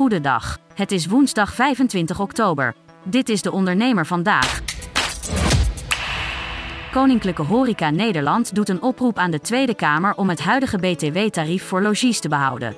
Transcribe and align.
Goedendag. 0.00 0.58
Het 0.74 0.92
is 0.92 1.06
woensdag 1.06 1.54
25 1.54 2.20
oktober. 2.20 2.74
Dit 3.04 3.28
is 3.28 3.42
de 3.42 3.52
ondernemer 3.52 4.06
vandaag. 4.06 4.60
Koninklijke 6.92 7.42
Horeca 7.42 7.90
Nederland 7.90 8.54
doet 8.54 8.68
een 8.68 8.82
oproep 8.82 9.18
aan 9.18 9.30
de 9.30 9.40
Tweede 9.40 9.74
Kamer 9.74 10.14
om 10.14 10.28
het 10.28 10.40
huidige 10.40 10.78
BTW-tarief 10.78 11.64
voor 11.64 11.82
logies 11.82 12.20
te 12.20 12.28
behouden. 12.28 12.74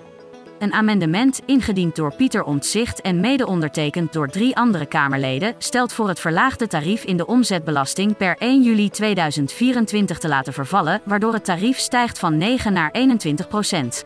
Een 0.59 0.73
amendement, 0.73 1.41
ingediend 1.47 1.97
door 1.97 2.15
Pieter 2.15 2.45
Omtzigt 2.45 3.01
en 3.01 3.21
mede 3.21 3.47
ondertekend 3.47 4.13
door 4.13 4.29
drie 4.29 4.57
andere 4.57 4.87
Kamerleden, 4.87 5.55
stelt 5.59 5.93
voor 5.93 6.09
het 6.09 6.21
verlaagde 6.21 6.67
tarief 6.67 7.05
in 7.05 7.17
de 7.17 7.27
omzetbelasting 7.27 8.17
per 8.17 8.37
1 8.39 8.63
juli 8.63 8.91
2024 8.91 10.19
te 10.19 10.29
laten 10.29 10.53
vervallen, 10.53 11.01
waardoor 11.05 11.33
het 11.33 11.45
tarief 11.45 11.79
stijgt 11.79 12.19
van 12.19 12.37
9 12.37 12.73
naar 12.73 12.91
21 12.91 13.49
procent. 13.49 14.05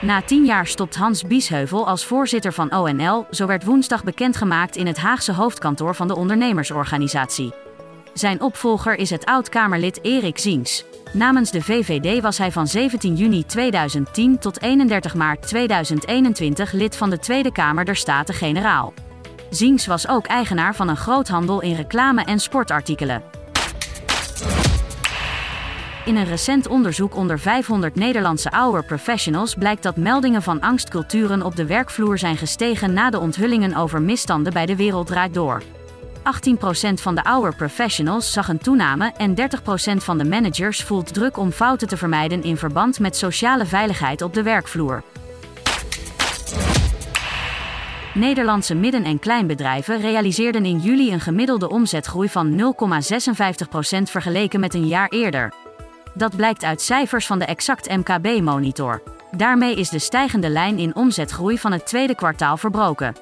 Na 0.00 0.22
tien 0.22 0.44
jaar 0.44 0.66
stopt 0.66 0.96
Hans 0.96 1.22
Biesheuvel 1.22 1.86
als 1.86 2.04
voorzitter 2.04 2.52
van 2.52 2.74
ONL, 2.74 3.26
zo 3.30 3.46
werd 3.46 3.64
woensdag 3.64 4.04
bekendgemaakt 4.04 4.76
in 4.76 4.86
het 4.86 4.96
Haagse 4.96 5.32
hoofdkantoor 5.32 5.94
van 5.94 6.08
de 6.08 6.16
ondernemersorganisatie. 6.16 7.52
Zijn 8.14 8.40
opvolger 8.40 8.94
is 8.94 9.10
het 9.10 9.24
oud-Kamerlid 9.24 9.98
Erik 10.02 10.38
Ziens. 10.38 10.84
Namens 11.12 11.50
de 11.50 11.62
VVD 11.62 12.22
was 12.22 12.38
hij 12.38 12.52
van 12.52 12.66
17 12.66 13.14
juni 13.14 13.44
2010 13.46 14.38
tot 14.38 14.62
31 14.62 15.14
maart 15.14 15.46
2021 15.46 16.72
lid 16.72 16.96
van 16.96 17.10
de 17.10 17.18
Tweede 17.18 17.52
Kamer 17.52 17.84
der 17.84 17.96
Staten-Generaal. 17.96 18.94
Ziens 19.50 19.86
was 19.86 20.08
ook 20.08 20.26
eigenaar 20.26 20.74
van 20.74 20.88
een 20.88 20.96
groothandel 20.96 21.60
in 21.60 21.74
reclame- 21.74 22.24
en 22.24 22.38
sportartikelen. 22.38 23.39
In 26.04 26.16
een 26.16 26.24
recent 26.24 26.68
onderzoek 26.68 27.16
onder 27.16 27.38
500 27.38 27.94
Nederlandse 27.94 28.48
hour 28.52 28.84
professionals 28.84 29.54
blijkt 29.54 29.82
dat 29.82 29.96
meldingen 29.96 30.42
van 30.42 30.60
angstculturen 30.60 31.42
op 31.42 31.56
de 31.56 31.66
werkvloer 31.66 32.18
zijn 32.18 32.36
gestegen 32.36 32.92
na 32.92 33.10
de 33.10 33.20
onthullingen 33.20 33.74
over 33.74 34.02
misstanden 34.02 34.52
bij 34.52 34.66
de 34.66 34.76
Wereld 34.76 35.12
Door. 35.32 35.62
18% 35.62 36.22
van 36.94 37.14
de 37.14 37.20
hour 37.22 37.54
professionals 37.54 38.32
zag 38.32 38.48
een 38.48 38.58
toename 38.58 39.12
en 39.16 39.34
30% 39.34 39.42
van 39.96 40.18
de 40.18 40.24
managers 40.24 40.82
voelt 40.82 41.14
druk 41.14 41.36
om 41.36 41.50
fouten 41.50 41.88
te 41.88 41.96
vermijden 41.96 42.42
in 42.42 42.56
verband 42.56 42.98
met 42.98 43.16
sociale 43.16 43.66
veiligheid 43.66 44.22
op 44.22 44.34
de 44.34 44.42
werkvloer. 44.42 45.02
Nederlandse 48.14 48.74
midden- 48.74 49.04
en 49.04 49.18
kleinbedrijven 49.18 50.00
realiseerden 50.00 50.64
in 50.64 50.78
juli 50.78 51.12
een 51.12 51.20
gemiddelde 51.20 51.68
omzetgroei 51.68 52.28
van 52.28 52.54
0,56% 52.54 54.10
vergeleken 54.10 54.60
met 54.60 54.74
een 54.74 54.86
jaar 54.86 55.08
eerder. 55.08 55.52
Dat 56.20 56.36
blijkt 56.36 56.64
uit 56.64 56.82
cijfers 56.82 57.26
van 57.26 57.38
de 57.38 57.44
Exact 57.44 57.88
MKB-monitor. 57.88 59.02
Daarmee 59.30 59.74
is 59.74 59.88
de 59.88 59.98
stijgende 59.98 60.48
lijn 60.48 60.78
in 60.78 60.94
omzetgroei 60.94 61.58
van 61.58 61.72
het 61.72 61.86
tweede 61.86 62.14
kwartaal 62.14 62.56
verbroken. 62.56 63.14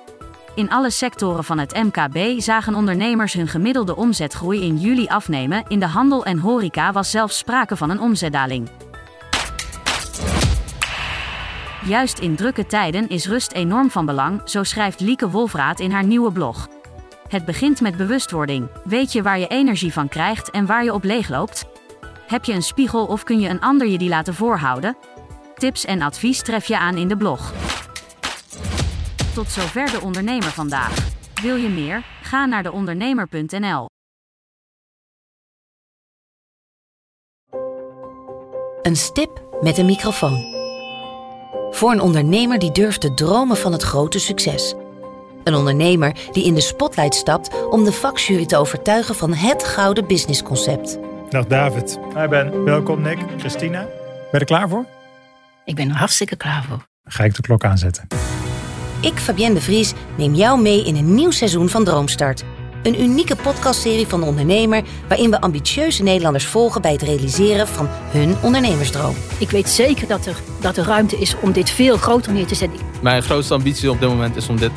In 0.54 0.70
alle 0.70 0.90
sectoren 0.90 1.44
van 1.44 1.58
het 1.58 1.74
MKB 1.74 2.40
zagen 2.40 2.74
ondernemers 2.74 3.32
hun 3.32 3.48
gemiddelde 3.48 3.96
omzetgroei 3.96 4.62
in 4.62 4.76
juli 4.76 5.06
afnemen. 5.06 5.64
In 5.68 5.78
de 5.78 5.86
handel 5.86 6.24
en 6.24 6.38
horeca 6.38 6.92
was 6.92 7.10
zelfs 7.10 7.38
sprake 7.38 7.76
van 7.76 7.90
een 7.90 8.00
omzetdaling. 8.00 8.68
Juist 11.84 12.18
in 12.18 12.36
drukke 12.36 12.66
tijden 12.66 13.08
is 13.08 13.28
rust 13.28 13.52
enorm 13.52 13.90
van 13.90 14.06
belang, 14.06 14.40
zo 14.44 14.62
schrijft 14.62 15.00
Lieke 15.00 15.30
Wolfraat 15.30 15.80
in 15.80 15.90
haar 15.90 16.04
nieuwe 16.04 16.32
blog. 16.32 16.68
Het 17.28 17.44
begint 17.44 17.80
met 17.80 17.96
bewustwording. 17.96 18.68
Weet 18.84 19.12
je 19.12 19.22
waar 19.22 19.38
je 19.38 19.46
energie 19.46 19.92
van 19.92 20.08
krijgt 20.08 20.50
en 20.50 20.66
waar 20.66 20.84
je 20.84 20.94
op 20.94 21.04
leegloopt? 21.04 21.77
Heb 22.28 22.44
je 22.44 22.52
een 22.52 22.62
spiegel 22.62 23.06
of 23.06 23.22
kun 23.22 23.40
je 23.40 23.48
een 23.48 23.60
ander 23.60 23.88
je 23.88 23.98
die 23.98 24.08
laten 24.08 24.34
voorhouden? 24.34 24.96
Tips 25.54 25.84
en 25.84 26.02
advies 26.02 26.42
tref 26.42 26.66
je 26.66 26.78
aan 26.78 26.96
in 26.96 27.08
de 27.08 27.16
blog. 27.16 27.52
Tot 29.34 29.50
zover 29.50 29.90
de 29.90 30.00
ondernemer 30.00 30.50
vandaag. 30.50 31.08
Wil 31.42 31.56
je 31.56 31.68
meer? 31.68 32.04
Ga 32.22 32.46
naar 32.46 32.62
deondernemer.nl. 32.62 33.86
Een 38.82 38.96
stip 38.96 39.42
met 39.60 39.78
een 39.78 39.86
microfoon. 39.86 40.56
Voor 41.70 41.92
een 41.92 42.00
ondernemer 42.00 42.58
die 42.58 42.72
durft 42.72 43.00
te 43.00 43.14
dromen 43.14 43.56
van 43.56 43.72
het 43.72 43.82
grote 43.82 44.18
succes. 44.18 44.74
Een 45.44 45.54
ondernemer 45.54 46.28
die 46.32 46.44
in 46.44 46.54
de 46.54 46.60
spotlight 46.60 47.14
stapt 47.14 47.68
om 47.70 47.84
de 47.84 47.92
vakjury 47.92 48.46
te 48.46 48.56
overtuigen 48.56 49.14
van 49.14 49.32
het 49.32 49.64
gouden 49.64 50.06
businessconcept. 50.06 51.07
Dag 51.30 51.46
David. 51.46 51.98
Hi 52.14 52.26
Ben. 52.28 52.64
Welkom 52.64 53.02
Nick. 53.02 53.18
Christina. 53.38 53.80
Ben 53.80 53.90
je 54.30 54.38
er 54.38 54.44
klaar 54.44 54.68
voor? 54.68 54.84
Ik 55.64 55.74
ben 55.74 55.88
er 55.88 55.96
hartstikke 55.96 56.36
klaar 56.36 56.64
voor. 56.64 56.76
Dan 56.76 57.12
ga 57.12 57.24
ik 57.24 57.34
de 57.34 57.42
klok 57.42 57.64
aanzetten. 57.64 58.06
Ik, 59.00 59.18
Fabienne 59.18 59.54
de 59.54 59.60
Vries, 59.60 59.92
neem 60.16 60.34
jou 60.34 60.60
mee 60.60 60.84
in 60.84 60.96
een 60.96 61.14
nieuw 61.14 61.30
seizoen 61.30 61.68
van 61.68 61.84
Droomstart. 61.84 62.44
Een 62.82 63.00
unieke 63.00 63.36
podcastserie 63.36 64.06
van 64.06 64.20
de 64.20 64.26
ondernemer 64.26 64.82
waarin 65.08 65.30
we 65.30 65.40
ambitieuze 65.40 66.02
Nederlanders 66.02 66.46
volgen 66.46 66.82
bij 66.82 66.92
het 66.92 67.02
realiseren 67.02 67.68
van 67.68 67.86
hun 67.90 68.36
ondernemersdroom. 68.42 69.14
Ik 69.38 69.50
weet 69.50 69.68
zeker 69.68 70.08
dat 70.08 70.26
er, 70.26 70.36
dat 70.60 70.76
er 70.76 70.84
ruimte 70.84 71.16
is 71.16 71.36
om 71.40 71.52
dit 71.52 71.70
veel 71.70 71.96
groter 71.96 72.32
neer 72.32 72.46
te 72.46 72.54
zetten. 72.54 72.80
Mijn 73.02 73.22
grootste 73.22 73.54
ambitie 73.54 73.90
op 73.90 74.00
dit 74.00 74.08
moment 74.08 74.36
is 74.36 74.48
om 74.48 74.56
dit 74.56 74.72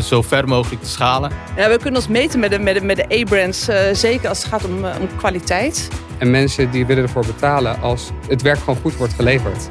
zo 0.00 0.22
ver 0.22 0.48
mogelijk 0.48 0.82
te 0.82 0.88
schalen. 0.88 1.32
Ja, 1.56 1.68
we 1.68 1.76
kunnen 1.76 2.00
ons 2.00 2.08
meten 2.08 2.40
met 2.40 2.50
de, 2.50 2.58
met 2.58 2.74
de, 2.74 2.84
met 2.84 2.96
de 2.96 3.20
A-brands, 3.20 3.68
uh, 3.68 3.76
zeker 3.92 4.28
als 4.28 4.38
het 4.38 4.46
gaat 4.46 4.64
om, 4.64 4.84
uh, 4.84 4.94
om 5.00 5.16
kwaliteit. 5.16 5.88
En 6.18 6.30
mensen 6.30 6.70
die 6.70 6.86
willen 6.86 7.02
ervoor 7.02 7.26
betalen 7.26 7.80
als 7.80 8.10
het 8.28 8.42
werk 8.42 8.58
gewoon 8.58 8.80
goed 8.80 8.96
wordt 8.96 9.12
geleverd. 9.12 9.68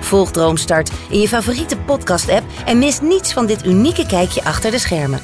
Volg 0.00 0.30
Droomstart 0.30 0.90
in 1.10 1.20
je 1.20 1.28
favoriete 1.28 1.76
podcast-app 1.76 2.44
en 2.64 2.78
mis 2.78 3.00
niets 3.00 3.32
van 3.32 3.46
dit 3.46 3.66
unieke 3.66 4.06
kijkje 4.06 4.44
achter 4.44 4.70
de 4.70 4.78
schermen. 4.78 5.20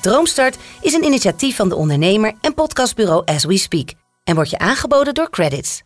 Droomstart 0.00 0.58
is 0.80 0.92
een 0.92 1.04
initiatief 1.04 1.56
van 1.56 1.68
de 1.68 1.76
ondernemer 1.76 2.32
en 2.40 2.54
podcastbureau 2.54 3.22
As 3.24 3.44
We 3.44 3.56
Speak 3.56 3.90
en 4.24 4.34
wordt 4.34 4.50
je 4.50 4.58
aangeboden 4.58 5.14
door 5.14 5.30
Credits. 5.30 5.82